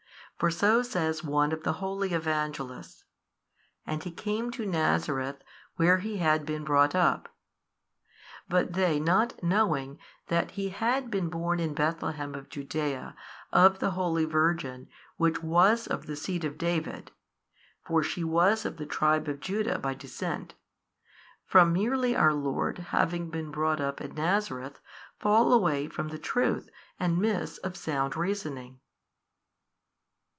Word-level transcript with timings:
For 0.39 0.49
so 0.49 0.81
says 0.81 1.23
one 1.23 1.51
of 1.51 1.61
the 1.61 1.73
holy 1.73 2.13
Evangelists, 2.15 3.03
And 3.85 4.03
He 4.03 4.09
came 4.09 4.49
to 4.53 4.65
Nazareth 4.65 5.35
where 5.75 5.99
He 5.99 6.17
had 6.17 6.47
been 6.47 6.63
brought 6.63 6.95
up. 6.95 7.29
But 8.49 8.73
they 8.73 8.99
not 8.99 9.43
knowing 9.43 9.99
that 10.29 10.49
He 10.57 10.69
had 10.69 11.11
been 11.11 11.29
born 11.29 11.59
in 11.59 11.75
Bethlehem 11.75 12.33
of 12.33 12.49
Judaea 12.49 13.15
of 13.53 13.77
the 13.77 13.91
Holy 13.91 14.25
Virgin 14.25 14.89
which 15.17 15.43
was 15.43 15.85
of 15.85 16.07
the 16.07 16.15
seed 16.15 16.43
of 16.43 16.57
David 16.57 17.11
(for 17.85 18.01
she 18.01 18.23
was 18.23 18.65
of 18.65 18.77
the 18.77 18.87
tribe 18.87 19.27
of 19.27 19.41
Judah 19.41 19.77
by 19.77 19.93
descent), 19.93 20.55
from 21.45 21.71
merely 21.71 22.15
our 22.15 22.33
Lord 22.33 22.79
having 22.79 23.29
been 23.29 23.51
brought 23.51 23.79
up 23.79 24.01
at 24.01 24.15
Nazareth 24.15 24.79
fall 25.19 25.53
away 25.53 25.87
from 25.87 26.07
the 26.07 26.17
truth 26.17 26.67
and 26.99 27.19
miss 27.19 27.59
of 27.59 27.77
sound 27.77 28.15
reasoning. 28.17 28.79